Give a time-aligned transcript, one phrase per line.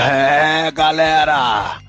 [0.00, 1.80] É, galera!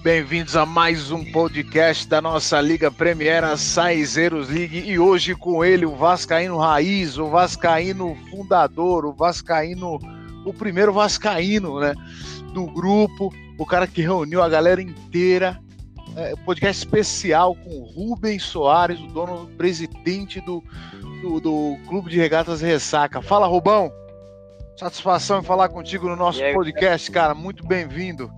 [0.00, 5.84] Bem-vindos a mais um podcast da nossa Liga Premiera Saizeiros League e hoje com ele
[5.84, 9.98] o Vascaíno Raiz, o Vascaíno fundador, o Vascaíno,
[10.46, 11.96] o primeiro Vascaíno, né,
[12.54, 15.60] do grupo, o cara que reuniu a galera inteira.
[16.16, 20.62] É, podcast especial com Rubens Soares, o dono, presidente do,
[21.20, 23.20] do, do Clube de Regatas Ressaca.
[23.20, 23.99] Fala, Rubão!
[24.80, 27.34] Satisfação em falar contigo no nosso aí, podcast, cara.
[27.34, 28.32] Muito bem-vindo.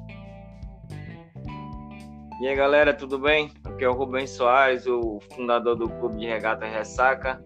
[2.41, 3.53] E aí, galera, tudo bem?
[3.63, 7.41] Aqui é o Rubens Soares, o fundador do Clube de Regata Ressaca.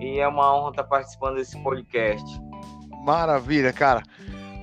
[0.00, 2.24] E é uma honra estar participando desse podcast.
[3.04, 4.02] Maravilha, cara.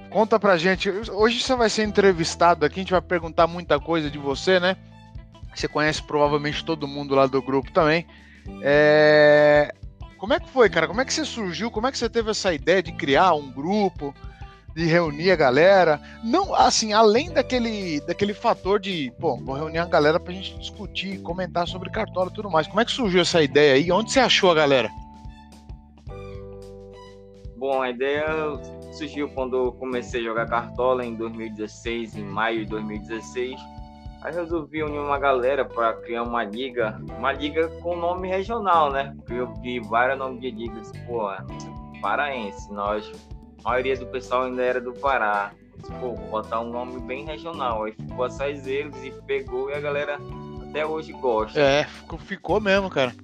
[0.10, 0.90] Conta pra gente.
[1.12, 4.76] Hoje você vai ser entrevistado aqui, a gente vai perguntar muita coisa de você, né?
[5.54, 8.08] Você conhece provavelmente todo mundo lá do grupo também.
[8.64, 9.72] É...
[10.22, 10.88] Como é que foi, cara?
[10.88, 11.72] Como é que você surgiu?
[11.72, 14.14] Como é que você teve essa ideia de criar um grupo,
[14.76, 16.00] de reunir a galera?
[16.24, 21.20] Não, assim, além daquele, daquele fator de, pô, vou reunir a galera pra gente discutir,
[21.24, 22.68] comentar sobre cartola e tudo mais.
[22.68, 23.92] Como é que surgiu essa ideia aí?
[23.92, 24.92] Onde você achou a galera?
[27.58, 28.28] Bom, a ideia
[28.94, 33.60] surgiu quando eu comecei a jogar cartola em 2016, em maio de 2016
[34.22, 39.14] Aí resolvi unir uma galera para criar uma liga, uma liga com nome regional, né?
[39.18, 41.32] Porque eu vi vários nomes de ligas, pô,
[42.02, 43.12] paraense, nós,
[43.64, 45.52] a maioria do pessoal ainda era do Pará.
[46.00, 47.84] Pô, vou botar um nome bem regional.
[47.84, 50.20] Aí ficou a Saizeiros e pegou e a galera
[50.70, 51.60] até hoje gosta.
[51.60, 53.16] É, ficou, ficou mesmo, cara.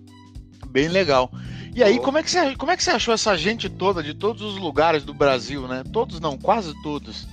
[0.68, 1.30] Bem legal.
[1.75, 4.16] E aí, como é, que você, como é que você achou essa gente toda de
[4.16, 5.84] todos os lugares do Brasil, né?
[5.94, 7.28] Todos não, quase todos.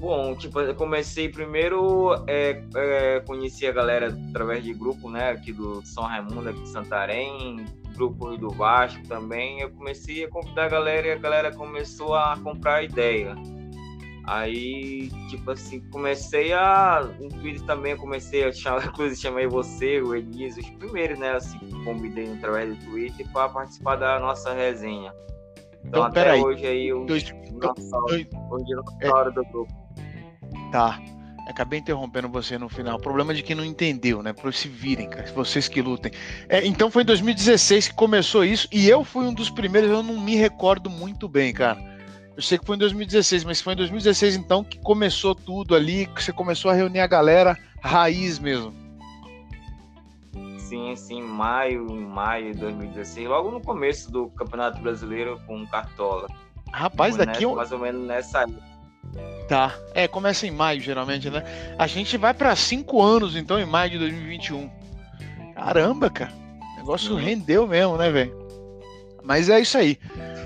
[0.00, 5.52] Bom, tipo, eu comecei primeiro, é, é, conheci a galera através de grupo, né, aqui
[5.52, 9.60] do São Raimundo, aqui de Santarém, grupo do Vasco também.
[9.60, 13.36] Eu comecei a convidar a galera e a galera começou a comprar ideia.
[14.24, 17.06] Aí, tipo assim, comecei a.
[17.20, 21.32] No Twitter também comecei a chamar, inclusive chamei você, o Elias, os primeiros, né?
[21.32, 25.12] Assim, convidei através do Twitter para participar da nossa resenha.
[25.84, 27.34] Então, então até hoje aí, eu, dois,
[29.02, 29.79] é hora do grupo.
[30.70, 31.00] Tá.
[31.48, 32.96] Acabei interrompendo você no final.
[32.96, 34.32] O problema é de quem não entendeu, né?
[34.32, 35.32] Para se virem, cara.
[35.32, 36.12] Vocês que lutem.
[36.48, 39.90] É, então foi em 2016 que começou isso e eu fui um dos primeiros.
[39.90, 41.90] Eu não me recordo muito bem, cara.
[42.36, 46.06] Eu sei que foi em 2016, mas foi em 2016 então que começou tudo ali,
[46.06, 48.72] que você começou a reunir a galera raiz mesmo.
[50.56, 56.28] Sim, sim, maio, maio de 2016, logo no começo do Campeonato Brasileiro com Cartola.
[56.72, 58.46] Rapaz, daqui nessa, mais ou menos nessa
[59.50, 59.74] Tá.
[59.94, 61.42] É, começa em maio, geralmente, né?
[61.76, 64.70] A gente vai para cinco anos, então, em maio de 2021.
[65.56, 66.32] Caramba, cara.
[66.74, 68.32] O negócio rendeu mesmo, né, velho?
[69.24, 69.98] Mas é isso aí.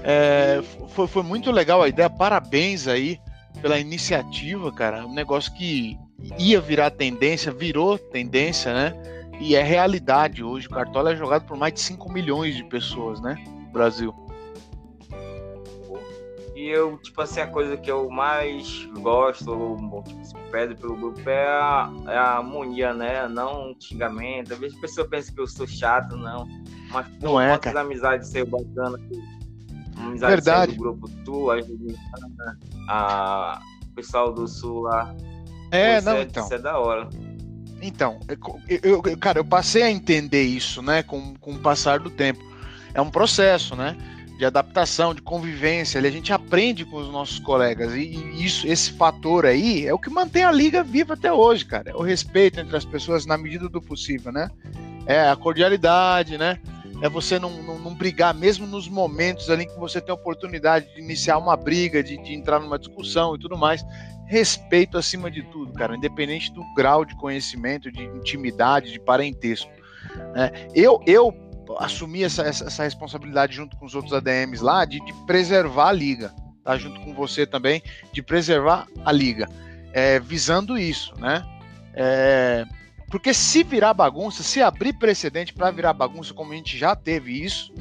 [0.02, 2.08] É, foi, foi muito legal a ideia.
[2.08, 3.20] Parabéns aí
[3.60, 5.06] pela iniciativa, cara.
[5.06, 5.98] Um negócio que
[6.38, 8.94] ia virar tendência, virou tendência, né?
[9.38, 10.66] E é realidade hoje.
[10.66, 13.36] O Cartola é jogado por mais de 5 milhões de pessoas, né?
[13.46, 14.23] No Brasil.
[16.64, 20.96] E eu, tipo assim, a coisa que eu mais gosto, ou tipo, se pede pelo
[20.96, 23.28] grupo é a, é a harmonia, né?
[23.28, 24.54] Não xingamento.
[24.54, 26.48] Às vezes a pessoa pensa que eu sou chato, não.
[26.90, 27.82] Mas não pô, é, cara.
[27.82, 28.98] amizades ser bacana.
[29.98, 30.72] Amizade Verdade.
[30.72, 31.58] do grupo tu, a
[32.88, 33.60] a
[33.94, 35.14] pessoal do sul lá.
[35.70, 36.44] É, pô, não, é, então.
[36.44, 37.10] Isso é da hora.
[37.82, 38.20] Então,
[38.66, 42.42] eu, eu, cara, eu passei a entender isso, né, com, com o passar do tempo.
[42.94, 43.94] É um processo, né?
[44.36, 49.46] De adaptação, de convivência, a gente aprende com os nossos colegas e isso, esse fator
[49.46, 51.90] aí é o que mantém a liga viva até hoje, cara.
[51.90, 54.50] É o respeito entre as pessoas na medida do possível, né?
[55.06, 56.58] É a cordialidade, né?
[57.00, 60.92] É você não, não, não brigar, mesmo nos momentos ali que você tem a oportunidade
[60.94, 63.84] de iniciar uma briga, de, de entrar numa discussão e tudo mais.
[64.26, 69.70] Respeito acima de tudo, cara, independente do grau de conhecimento, de intimidade, de parentesco.
[70.34, 70.50] Né?
[70.74, 71.32] Eu, eu
[71.78, 75.92] assumir essa, essa, essa, responsabilidade junto com os outros ADMs lá de, de, preservar a
[75.92, 76.76] liga, tá?
[76.76, 77.82] Junto com você também,
[78.12, 79.48] de preservar a liga,
[79.92, 81.44] é, visando isso, né?
[81.94, 82.64] É,
[83.10, 87.44] porque se virar bagunça, se abrir precedente para virar bagunça, como a gente já teve
[87.44, 87.72] isso,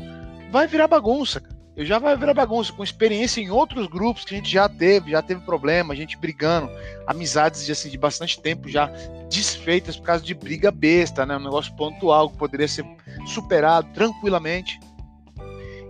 [0.52, 1.42] vai virar bagunça.
[1.76, 5.12] Eu já vai virar bagunça, com experiência em outros grupos que a gente já teve,
[5.12, 6.70] já teve problema, a gente brigando,
[7.08, 8.92] amizades de, assim, de bastante tempo já
[9.28, 11.36] desfeitas por causa de briga besta, né?
[11.36, 12.86] Um negócio pontual que poderia ser
[13.26, 14.80] superado tranquilamente.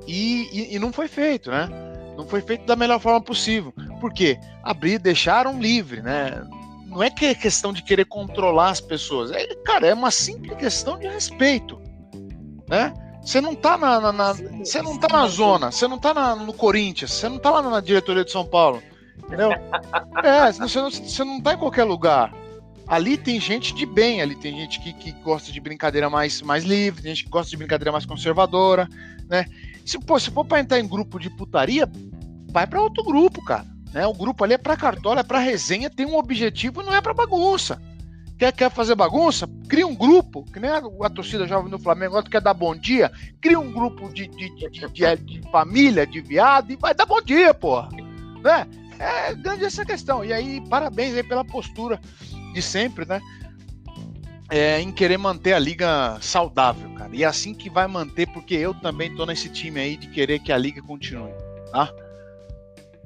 [0.07, 1.67] E, e, e não foi feito, né?
[2.15, 3.73] Não foi feito da melhor forma possível.
[3.99, 4.39] Por quê?
[4.63, 6.47] Abrir, deixaram livre, né?
[6.85, 9.31] Não é que é questão de querer controlar as pessoas.
[9.31, 11.81] É, cara, é uma simples questão de respeito,
[12.69, 12.93] né?
[13.23, 16.35] Você não tá na, na, na você não tá na zona, você não tá na,
[16.35, 18.81] no Corinthians, você não tá lá na diretoria de São Paulo,
[19.17, 19.51] entendeu?
[20.23, 22.33] É, você não, você não tá em qualquer lugar.
[22.87, 26.63] Ali tem gente de bem, ali tem gente que, que gosta de brincadeira mais, mais
[26.63, 28.87] livre, tem gente que gosta de brincadeira mais conservadora,
[29.29, 29.45] né?
[29.85, 31.89] Se, pô, se for pra entrar em grupo de putaria,
[32.51, 33.65] vai para outro grupo, cara.
[33.93, 34.05] Né?
[34.07, 37.13] O grupo ali é pra cartola, é pra resenha, tem um objetivo, não é pra
[37.13, 37.81] bagunça.
[38.37, 39.47] Quer, quer fazer bagunça?
[39.73, 43.11] Cria um grupo, que nem a, a torcida jovem do Flamengo, quer dar bom dia,
[43.41, 47.19] cria um grupo de, de, de, de, de família, de viado, e vai dar bom
[47.19, 47.89] dia, porra.
[48.43, 48.67] Né?
[48.99, 50.23] É grande essa questão.
[50.23, 51.99] E aí, parabéns aí pela postura
[52.53, 53.19] de sempre, né?
[54.47, 57.09] É, em querer manter a liga saudável, cara.
[57.11, 60.37] E é assim que vai manter, porque eu também tô nesse time aí de querer
[60.37, 61.33] que a liga continue,
[61.71, 61.91] tá?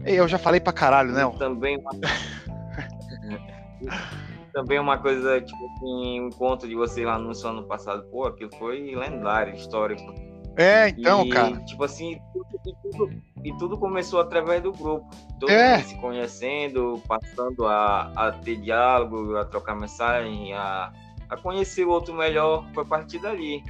[0.04, 1.22] Eu já falei pra caralho, né?
[1.40, 1.92] Também uma...
[4.58, 8.50] também uma coisa, tipo assim, um encontro de vocês lá no ano passado, pô, aquilo
[8.58, 10.16] foi lendário, histórico.
[10.58, 11.64] É, então, e, cara.
[11.64, 12.20] Tipo assim,
[12.66, 15.08] e tudo, e tudo começou através do grupo.
[15.40, 15.78] Todo é.
[15.78, 20.92] mundo se conhecendo, passando a, a ter diálogo, a trocar mensagem, a,
[21.30, 22.68] a conhecer o outro melhor.
[22.74, 23.64] Foi a partir dali.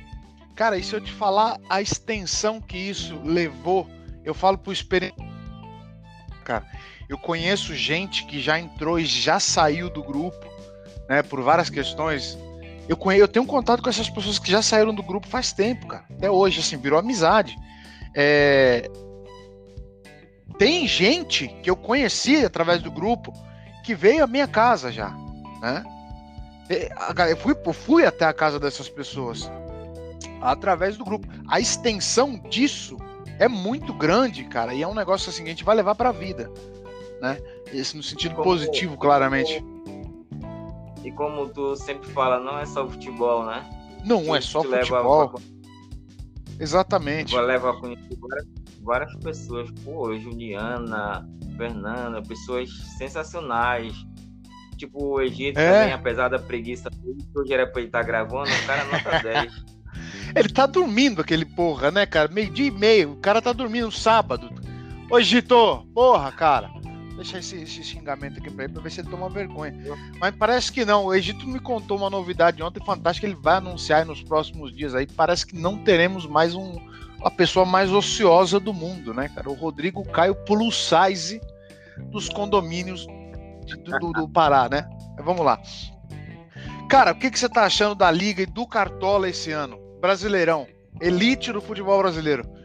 [0.55, 3.85] Cara, e se eu te falar a extensão que isso levou,
[4.23, 5.17] eu falo por experiência.
[6.45, 6.65] Cara,
[7.09, 10.56] eu conheço gente que já entrou e já saiu do grupo,
[11.09, 12.37] né, por várias questões.
[12.87, 16.05] Eu, eu tenho contato com essas pessoas que já saíram do grupo faz tempo, cara.
[16.09, 17.55] Até hoje, assim, virou amizade.
[18.15, 18.89] É...
[20.57, 23.31] Tem gente que eu conheci através do grupo
[23.83, 25.09] que veio à minha casa já,
[25.61, 25.83] né?
[27.29, 29.49] Eu fui, eu fui até a casa dessas pessoas
[30.41, 31.27] através do grupo.
[31.47, 32.97] A extensão disso
[33.39, 36.09] é muito grande, cara, e é um negócio assim que a gente vai levar para
[36.09, 36.51] a vida,
[37.21, 37.37] né?
[37.71, 39.63] Esse no sentido como, positivo, claramente.
[41.07, 43.65] E como tu sempre fala, não é só futebol, né?
[44.03, 45.29] Não que é só futebol.
[45.29, 45.41] Pra...
[46.59, 47.33] Exatamente.
[47.33, 48.47] Vai levar a conhecer várias,
[48.81, 51.25] várias pessoas, pô, Juliana,
[51.55, 53.93] Fernanda, pessoas sensacionais.
[54.75, 55.79] Tipo, o Egito é.
[55.79, 56.89] também, apesar da preguiça,
[57.33, 59.65] hoje era pra ele estar tá gravando, o cara nota 10.
[60.35, 62.29] Ele tá dormindo, aquele porra, né, cara?
[62.29, 64.49] Meio-dia e meio, o cara tá dormindo sábado.
[65.09, 66.69] Ô, Gito, porra, cara.
[67.17, 69.75] Deixa esse, esse, xingamento aqui pra ele pra ver se ele toma vergonha.
[70.19, 71.05] Mas parece que não.
[71.05, 73.25] O Egito me contou uma novidade ontem fantástica.
[73.25, 75.07] Ele vai anunciar nos próximos dias aí.
[75.07, 76.79] Parece que não teremos mais um,
[77.23, 79.49] a pessoa mais ociosa do mundo, né, cara?
[79.49, 81.41] O Rodrigo Caio plus size
[82.11, 83.07] dos condomínios
[83.65, 84.87] do, do, do Pará, né?
[85.15, 85.59] Mas vamos lá.
[86.87, 89.79] Cara, o que, que você tá achando da Liga e do Cartola esse ano?
[89.99, 90.67] Brasileirão.
[91.01, 92.56] Elite do futebol brasileiro.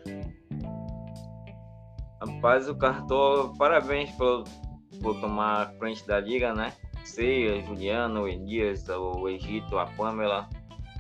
[2.27, 4.45] Rapaz, o Cartola, parabéns por,
[5.01, 6.73] por tomar frente da liga, né?
[7.05, 10.49] Você, a Juliana, o Elias, o Egito, a Pamela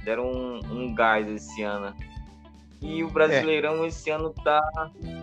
[0.04, 1.94] deram um, um gás esse ano.
[2.80, 3.86] E o Brasileirão é.
[3.86, 4.60] esse ano tá,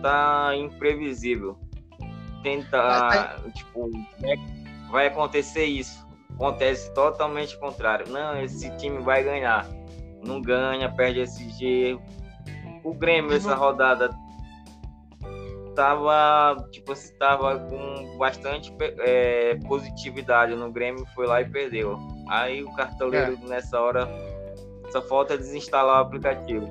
[0.00, 1.58] tá imprevisível.
[2.42, 3.90] Tenta, é, tipo,
[4.22, 4.34] é,
[4.90, 6.08] vai acontecer isso.
[6.34, 8.08] Acontece totalmente o contrário.
[8.08, 9.68] Não, esse time vai ganhar
[10.22, 11.98] não ganha, perde SG.
[12.82, 14.10] O Grêmio, essa rodada,
[15.80, 21.98] tava, tipo, tava com bastante é, positividade no Grêmio, foi lá e perdeu.
[22.28, 23.48] Aí o cartoleiro, é.
[23.48, 24.06] nessa hora,
[24.92, 26.68] só falta desinstalar o aplicativo.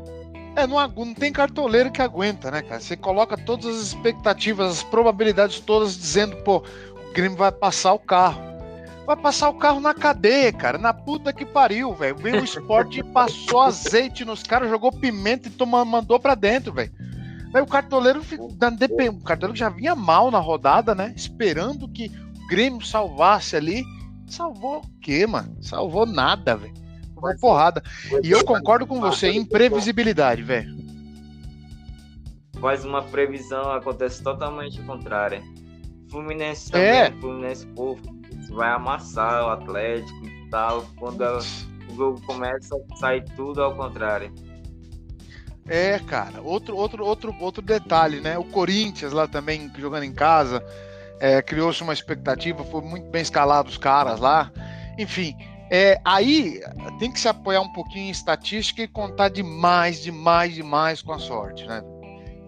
[0.56, 2.80] É, não, não tem cartoleiro que aguenta, né, cara?
[2.80, 8.00] Você coloca todas as expectativas, as probabilidades todas dizendo, pô, o Grêmio vai passar o
[8.00, 8.39] carro.
[9.08, 10.78] Vai passar o carro na cadeia, cara.
[10.78, 12.16] Na puta que pariu, velho.
[12.16, 16.72] Veio o esporte e passou azeite nos caras, jogou pimenta e tomou, mandou pra dentro,
[16.72, 16.92] velho.
[17.53, 21.13] Aí o cartoleiro, o cartoleiro já vinha mal na rodada, né?
[21.15, 22.12] Esperando que
[22.44, 23.84] o Grêmio salvasse ali.
[24.27, 25.58] Salvou o quê, mano?
[25.62, 26.74] Salvou nada, velho.
[27.15, 27.84] Salvou porrada.
[28.24, 30.77] E eu concordo com você, imprevisibilidade, velho.
[32.62, 35.41] Faz uma previsão, acontece totalmente contrária.
[36.12, 37.12] Fluminense também, é.
[37.12, 38.01] Fluminense, povo
[38.51, 40.86] vai amassar o Atlético e tal.
[40.98, 41.39] Quando ela,
[41.89, 44.32] o jogo começa, sai tudo ao contrário.
[45.70, 48.38] É, cara, outro, outro, outro, outro detalhe, né?
[48.38, 50.64] O Corinthians lá também jogando em casa,
[51.20, 54.52] é, criou-se uma expectativa, foi muito bem escalado os caras lá.
[54.98, 55.36] Enfim,
[55.70, 56.60] é, aí
[56.98, 61.20] tem que se apoiar um pouquinho em estatística e contar demais, demais, demais com a
[61.20, 61.84] sorte, né?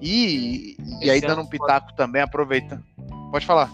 [0.01, 1.98] E, e aí dando um pitaco pode...
[1.98, 2.84] também, aproveitando.
[3.32, 3.70] Pode falar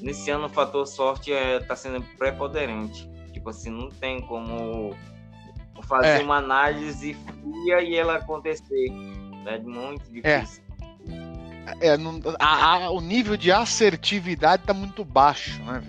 [0.00, 3.08] nesse ano o fator sorte é, tá sendo preponderante.
[3.32, 4.94] Tipo assim, não tem como
[5.88, 6.22] fazer é.
[6.22, 8.92] uma análise fria e ela acontecer.
[9.46, 10.40] É muito é.
[10.40, 10.62] difícil.
[11.80, 11.88] É.
[11.88, 15.82] é não, a, a, o nível de assertividade tá muito baixo, né,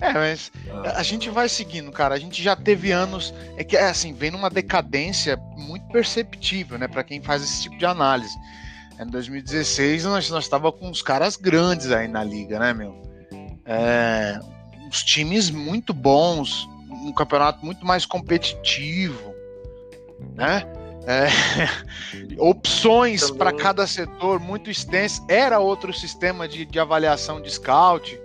[0.00, 0.52] É, mas
[0.94, 2.14] a gente vai seguindo, cara.
[2.14, 3.34] A gente já teve anos.
[3.56, 7.76] É que, é assim, vem numa decadência muito perceptível, né, para quem faz esse tipo
[7.76, 8.36] de análise.
[8.98, 12.96] Em 2016, nós, tava com uns caras grandes aí na liga, né, meu?
[13.66, 14.38] É,
[14.86, 16.66] uns times muito bons,
[17.06, 19.34] um campeonato muito mais competitivo,
[20.34, 20.66] né?
[21.06, 21.28] É,
[22.38, 25.24] opções para cada setor muito extensas.
[25.28, 28.20] Era outro sistema de, de avaliação de scout.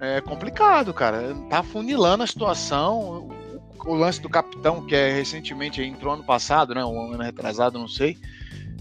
[0.00, 1.34] É complicado, cara.
[1.48, 2.98] Tá funilando a situação.
[3.00, 6.84] O, o lance do capitão, que é recentemente entrou ano passado, né?
[6.84, 8.18] Um ano retrasado, não sei.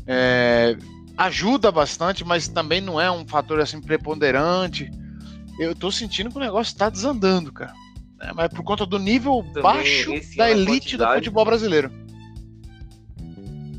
[0.05, 0.75] É,
[1.17, 4.91] ajuda bastante, mas também não é um fator assim preponderante.
[5.57, 7.73] Eu tô sentindo que o negócio tá desandando, cara.
[8.23, 11.91] É, mas por conta do nível também baixo da elite do futebol brasileiro.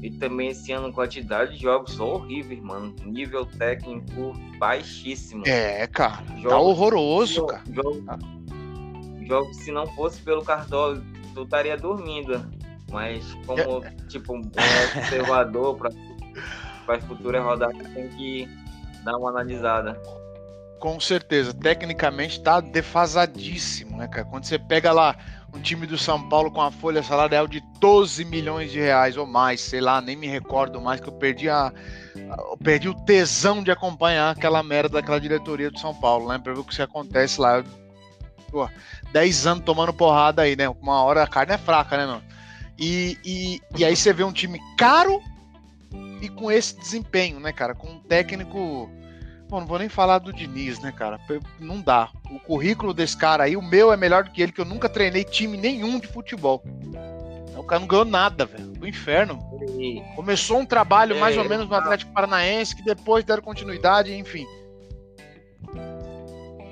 [0.02, 2.94] E também esse ano quantidade de jogos horríveis, mano.
[3.06, 5.44] Nível técnico baixíssimo.
[5.46, 6.16] É, cara.
[6.16, 7.62] Tá jogos, tá horroroso, cara.
[7.72, 8.04] Jogos,
[9.26, 12.44] jogos, se não fosse pelo Cartola, tu estaria dormindo.
[12.92, 13.90] Mas como, é.
[14.08, 18.46] tipo, um observador para as futuras rodadas, tem que
[19.04, 19.98] dar uma analisada.
[20.84, 21.54] Com certeza.
[21.54, 24.26] Tecnicamente tá defasadíssimo, né, cara?
[24.26, 25.16] Quando você pega lá
[25.54, 29.26] um time do São Paulo com a folha salarial de 12 milhões de reais ou
[29.26, 31.72] mais, sei lá, nem me recordo mais, que eu perdi a.
[32.14, 36.38] Eu perdi o tesão de acompanhar aquela merda daquela diretoria do São Paulo, né?
[36.38, 37.64] Pra ver o que acontece lá.
[38.50, 38.68] Pô,
[39.10, 40.68] 10 anos tomando porrada aí, né?
[40.68, 42.22] Uma hora a carne é fraca, né, mano?
[42.78, 45.18] E, e, e aí você vê um time caro
[46.20, 47.74] e com esse desempenho, né, cara?
[47.74, 48.90] Com um técnico
[49.60, 51.18] Não vou nem falar do Diniz, né, cara?
[51.58, 52.10] Não dá.
[52.30, 54.88] O currículo desse cara aí, o meu é melhor do que ele, que eu nunca
[54.88, 56.62] treinei time nenhum de futebol.
[57.56, 58.72] O cara não ganhou nada, velho.
[58.72, 59.38] Do inferno.
[60.14, 64.46] Começou um trabalho mais ou menos no Atlético Paranaense, que depois deram continuidade, enfim.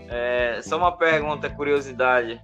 [0.08, 2.38] É, só uma pergunta, curiosidade.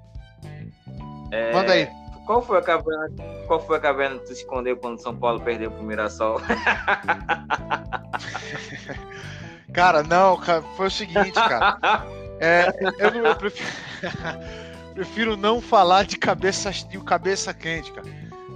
[1.31, 1.89] É, Manda aí.
[2.25, 3.11] Qual foi a caverna?
[3.47, 6.41] Qual foi a caverna que tu escondeu quando São Paulo perdeu pro Mirassol?
[9.73, 11.79] Cara, não, cara, foi o seguinte, cara.
[12.41, 12.69] É,
[13.01, 13.69] eu, eu prefiro,
[14.95, 18.07] prefiro, não falar de cabeça, de cabeça quente, cara.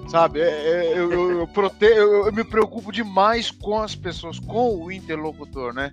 [0.08, 0.40] Sabe?
[0.40, 1.84] É, é, eu, eu, eu, prote...
[1.84, 5.92] eu, eu me preocupo demais com as pessoas, com o interlocutor, né?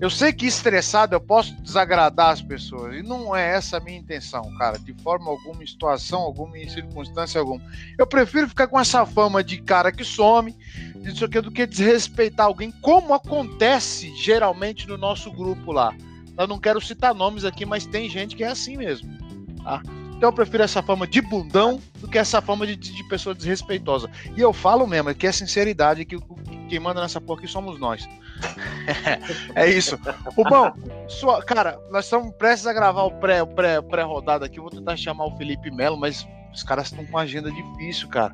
[0.00, 3.98] Eu sei que estressado eu posso desagradar as pessoas, e não é essa a minha
[3.98, 7.62] intenção, cara, de forma alguma, situação alguma, em circunstância alguma.
[7.96, 10.56] Eu prefiro ficar com essa fama de cara que some,
[10.96, 15.94] disso aqui, do que desrespeitar alguém, como acontece geralmente no nosso grupo lá.
[16.36, 19.08] Eu não quero citar nomes aqui, mas tem gente que é assim mesmo.
[19.62, 19.82] Tá?
[20.22, 24.08] Então eu prefiro essa fama de bundão do que essa fama de, de pessoa desrespeitosa.
[24.36, 26.16] E eu falo mesmo, é que é sinceridade, que
[26.68, 28.08] quem manda nessa porra aqui somos nós.
[29.56, 29.98] é isso.
[30.36, 30.72] O bom,
[31.08, 34.60] sua, cara, nós estamos prestes a gravar o pré, pré, pré-rodada aqui.
[34.60, 36.24] Eu vou tentar chamar o Felipe Melo, mas
[36.54, 38.30] os caras estão com uma agenda difícil, cara.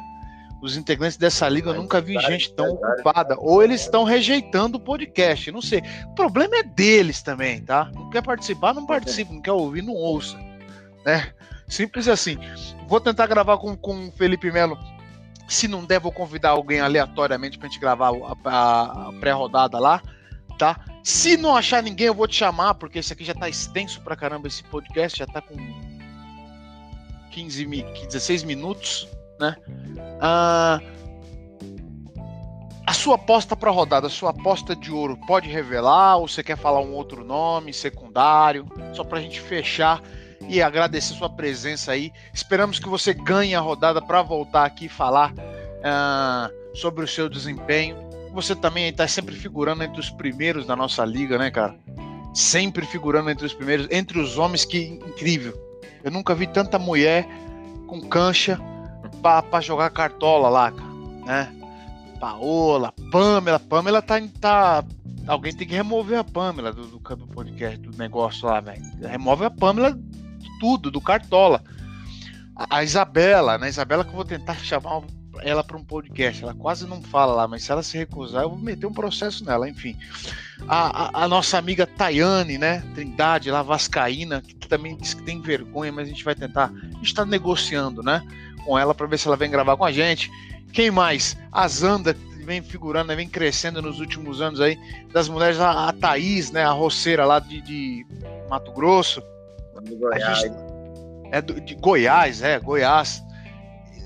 [0.60, 3.34] Os integrantes dessa liga eu nunca vi gente tão ocupada.
[3.38, 5.82] Ou eles estão rejeitando o podcast, não sei.
[6.04, 7.90] O problema é deles também, tá?
[7.94, 9.32] Não quer participar, não participa.
[9.32, 10.36] Não quer ouvir, não ouça.
[11.06, 11.32] Né?
[11.68, 12.38] Simples assim.
[12.86, 14.78] Vou tentar gravar com, com o Felipe Melo
[15.48, 20.02] se não der, vou convidar alguém aleatoriamente pra gente gravar a, a, a pré-rodada lá,
[20.58, 20.84] tá?
[21.02, 24.14] Se não achar ninguém, eu vou te chamar, porque esse aqui já tá extenso pra
[24.14, 25.56] caramba, esse podcast, já tá com
[27.30, 29.08] 15, 16 minutos,
[29.40, 29.56] né?
[30.20, 30.80] Ah,
[32.86, 36.58] a sua aposta para rodada, a sua aposta de ouro, pode revelar ou você quer
[36.58, 40.02] falar um outro nome secundário, só para a gente fechar
[40.46, 42.12] e agradecer sua presença aí.
[42.32, 47.28] Esperamos que você ganhe a rodada para voltar aqui e falar uh, sobre o seu
[47.28, 47.96] desempenho.
[48.32, 51.76] Você também está sempre figurando entre os primeiros da nossa liga, né, cara?
[52.34, 55.58] Sempre figurando entre os primeiros, entre os homens, que incrível.
[56.04, 57.26] Eu nunca vi tanta mulher
[57.86, 58.60] com cancha
[59.22, 61.52] para jogar cartola lá, né?
[62.20, 64.84] Paola, Pamela, Pamela tá, tá.
[65.26, 68.82] Alguém tem que remover a Pamela do, do, do podcast, do negócio lá, velho.
[69.02, 69.98] Remove a Pamela
[70.58, 71.62] tudo, do Cartola.
[72.54, 73.68] A, Isabela, né?
[73.68, 75.02] Isabela que eu vou tentar chamar
[75.40, 76.42] ela para um podcast.
[76.42, 79.44] Ela quase não fala lá, mas se ela se recusar, eu vou meter um processo
[79.44, 79.96] nela, enfim.
[80.66, 82.82] A, a, a nossa amiga Tayane, né?
[82.94, 86.72] Trindade, lá Vascaína, que também disse que tem vergonha, mas a gente vai tentar.
[86.72, 88.22] A gente está negociando, né?
[88.64, 90.30] Com ela para ver se ela vem gravar com a gente.
[90.72, 91.36] Quem mais?
[91.52, 94.78] A Zanda, que vem figurando, né, vem crescendo nos últimos anos aí.
[95.12, 96.64] Das mulheres, a, a Thaís, né?
[96.64, 98.06] A roceira lá de, de
[98.50, 99.22] Mato Grosso.
[99.80, 100.40] Goiás.
[100.40, 100.56] Gente,
[101.30, 103.22] é do, de Goiás, é, Goiás.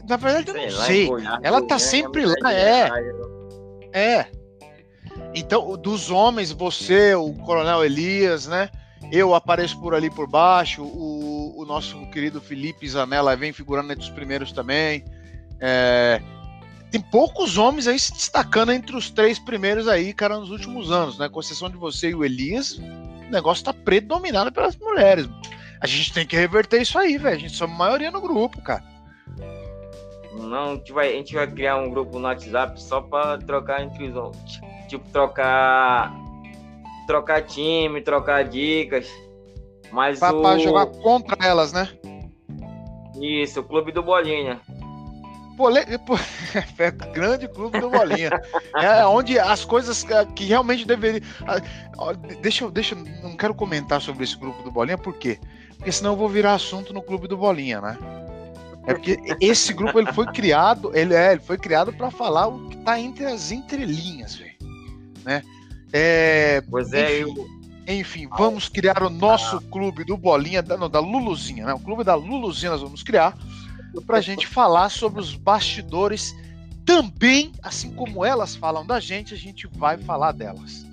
[0.08, 1.06] Na verdade, eu não sei.
[1.06, 2.90] Goiás, ela tá sempre lá, é.
[3.92, 4.26] É.
[5.34, 8.68] Então, dos homens, você, o Coronel Elias, né?
[9.10, 14.04] Eu apareço por ali por baixo, o, o nosso querido Felipe Zanella vem figurando entre
[14.04, 15.04] os primeiros também.
[15.60, 16.20] É,
[16.90, 21.18] tem poucos homens aí se destacando entre os três primeiros aí, cara, nos últimos anos,
[21.18, 21.28] né?
[21.28, 25.28] Com exceção de você e o Elias, o negócio tá predominado pelas mulheres.
[25.82, 27.34] A gente tem que reverter isso aí, velho.
[27.34, 28.84] A gente somos maioria no grupo, cara.
[30.32, 33.82] Não, a gente, vai, a gente vai criar um grupo no WhatsApp só para trocar
[33.82, 34.60] entre os homens.
[34.88, 36.14] Tipo, trocar
[37.08, 39.08] trocar time, trocar dicas.
[39.90, 40.40] Mas pra, o...
[40.40, 41.88] pra jogar contra elas, né?
[43.20, 44.60] Isso, o Clube do Bolinha.
[46.06, 46.16] Pô,
[46.78, 48.30] é grande clube do Bolinha.
[48.74, 51.22] É onde as coisas que realmente deveriam.
[52.40, 55.38] Deixa eu, deixa não quero comentar sobre esse grupo do Bolinha, por quê?
[55.40, 57.98] Porque senão eu vou virar assunto no clube do Bolinha, né?
[58.86, 62.68] É porque esse grupo ele foi criado, ele é, ele foi criado para falar o
[62.68, 64.54] que tá entre as entrelinhas, velho,
[65.24, 65.42] né?
[65.92, 67.40] É, pois é, enfim,
[67.86, 67.94] eu...
[67.94, 71.74] enfim, vamos criar o nosso clube do Bolinha, da, não, da Luluzinha, né?
[71.74, 73.36] O clube da Luluzinha nós vamos criar
[74.06, 76.34] para a gente falar sobre os bastidores
[76.84, 80.84] também, assim como elas falam da gente, a gente vai falar delas.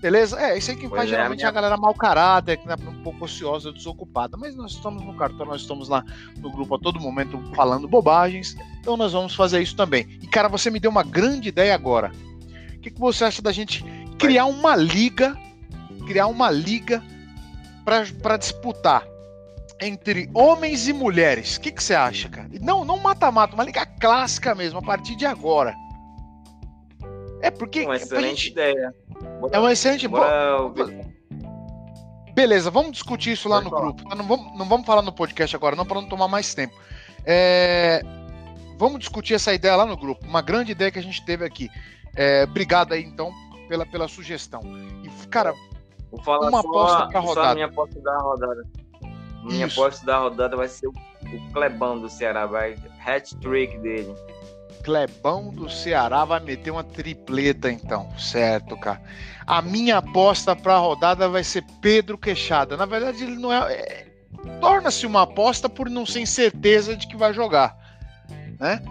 [0.00, 0.40] Beleza?
[0.40, 1.48] É, isso aí que pois faz é, geralmente minha...
[1.48, 4.36] a galera mau caráter, que é um pouco ociosa, desocupada.
[4.36, 6.04] Mas nós estamos no cartão, nós estamos lá
[6.36, 8.56] no grupo a todo momento falando bobagens.
[8.80, 10.18] Então nós vamos fazer isso também.
[10.22, 12.12] E cara, você me deu uma grande ideia agora.
[12.76, 13.84] O que, que você acha da gente
[14.18, 15.36] criar uma liga,
[16.06, 17.02] criar uma liga
[18.22, 19.04] para disputar
[19.80, 21.56] entre homens e mulheres.
[21.56, 22.48] O que, que você acha, cara?
[22.60, 25.74] Não, não mata-mata, uma liga clássica mesmo, a partir de agora.
[27.40, 27.84] É porque.
[27.84, 28.50] Uma excelente gente...
[28.50, 28.94] ideia.
[29.52, 30.08] É uma excelente.
[30.08, 30.72] Bora...
[32.34, 33.82] Beleza, vamos discutir isso lá Pode no falar.
[33.82, 34.16] grupo.
[34.16, 36.74] Não vamos, não vamos falar no podcast agora, não, para não tomar mais tempo.
[37.24, 38.02] É...
[38.78, 40.24] Vamos discutir essa ideia lá no grupo.
[40.24, 41.68] Uma grande ideia que a gente teve aqui.
[42.14, 42.44] É...
[42.44, 43.32] Obrigado aí, então,
[43.68, 44.60] pela, pela sugestão.
[45.02, 45.52] E, cara,
[46.10, 47.46] Vou falar uma só, aposta pra rodada.
[47.46, 48.62] Só a minha aposta da rodada.
[49.44, 49.80] Minha Isso.
[49.80, 54.14] aposta da rodada vai ser o, o Clebão do Ceará, vai hat-trick dele.
[54.82, 59.00] Clebão do Ceará vai meter uma tripleta então, certo, cara.
[59.46, 62.76] A minha aposta para a rodada vai ser Pedro Queixada.
[62.76, 64.06] Na verdade, ele não é, é
[64.60, 67.76] torna-se uma aposta por não ser certeza de que vai jogar,
[68.58, 68.82] né?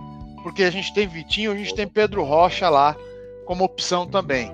[0.44, 2.96] Porque a gente tem Vitinho, a gente tem Pedro Rocha lá
[3.46, 4.52] como opção também.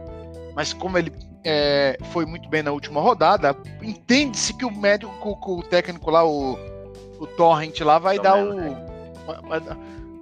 [0.56, 1.12] Mas como ele
[1.44, 6.54] é, foi muito bem na última rodada, entende-se que o médico, o técnico lá, o,
[7.20, 8.70] o Torrent lá, vai Domenech.
[9.26, 9.48] dar o.
[9.48, 9.60] Vai,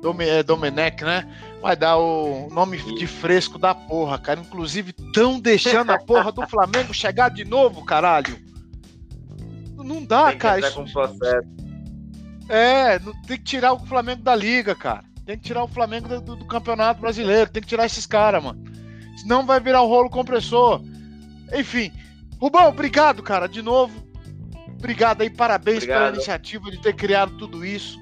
[0.01, 1.27] dar, é, Domenech, né?
[1.61, 4.39] Vai dar o nome de fresco da porra, cara.
[4.39, 8.37] Inclusive, tão deixando a porra do Flamengo chegar de novo, caralho.
[9.77, 10.59] Não dá, tem cara.
[10.59, 10.75] Isso...
[10.75, 11.47] Com processo.
[12.49, 15.03] É, tem que tirar o Flamengo da liga, cara.
[15.25, 17.49] Tem que tirar o Flamengo do, do Campeonato Brasileiro.
[17.49, 18.61] Tem que tirar esses caras, mano.
[19.17, 20.81] Senão vai virar o rolo compressor.
[21.53, 21.91] Enfim.
[22.39, 24.03] Rubão, obrigado, cara, de novo.
[24.67, 25.99] Obrigado aí, parabéns obrigado.
[25.99, 28.00] pela iniciativa de ter criado tudo isso.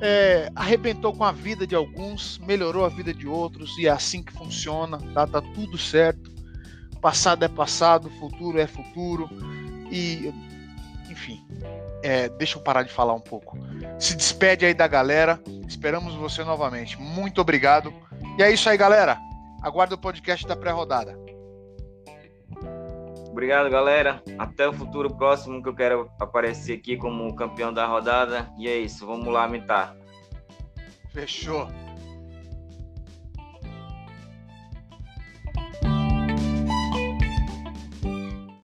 [0.00, 4.22] É, arrebentou com a vida de alguns, melhorou a vida de outros, e é assim
[4.22, 5.26] que funciona, tá?
[5.26, 6.30] Tá tudo certo.
[7.00, 9.28] Passado é passado, futuro é futuro.
[9.90, 10.32] E,
[11.10, 11.44] enfim,
[12.02, 13.58] é, deixa eu parar de falar um pouco.
[13.98, 15.40] Se despede aí da galera.
[15.66, 17.00] Esperamos você novamente.
[17.00, 17.92] Muito obrigado.
[18.38, 19.18] E é isso aí, galera.
[19.62, 21.18] Aguarda o podcast da pré-rodada.
[23.30, 24.22] Obrigado, galera.
[24.38, 28.50] Até o futuro próximo que eu quero aparecer aqui como campeão da rodada.
[28.58, 29.96] E é isso, vamos lá, mitar.
[31.12, 31.68] Fechou.